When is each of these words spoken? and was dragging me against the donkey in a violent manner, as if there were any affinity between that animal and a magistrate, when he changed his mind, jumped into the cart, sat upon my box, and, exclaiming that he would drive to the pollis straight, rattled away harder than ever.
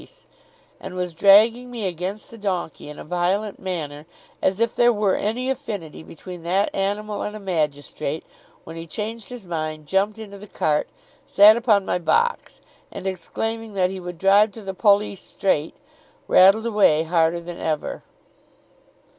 and 0.79 0.95
was 0.95 1.13
dragging 1.13 1.69
me 1.69 1.85
against 1.85 2.31
the 2.31 2.37
donkey 2.39 2.89
in 2.89 2.97
a 2.97 3.03
violent 3.03 3.59
manner, 3.59 4.07
as 4.41 4.59
if 4.59 4.75
there 4.75 4.91
were 4.91 5.13
any 5.13 5.47
affinity 5.47 6.01
between 6.01 6.41
that 6.41 6.73
animal 6.73 7.21
and 7.21 7.35
a 7.35 7.39
magistrate, 7.39 8.25
when 8.63 8.75
he 8.75 8.87
changed 8.87 9.29
his 9.29 9.45
mind, 9.45 9.85
jumped 9.85 10.17
into 10.17 10.39
the 10.39 10.47
cart, 10.47 10.89
sat 11.27 11.55
upon 11.55 11.85
my 11.85 11.99
box, 11.99 12.61
and, 12.91 13.05
exclaiming 13.05 13.73
that 13.75 13.91
he 13.91 13.99
would 13.99 14.17
drive 14.17 14.51
to 14.51 14.63
the 14.63 14.73
pollis 14.73 15.21
straight, 15.21 15.75
rattled 16.27 16.65
away 16.65 17.03
harder 17.03 17.39
than 17.39 17.59
ever. 17.59 18.01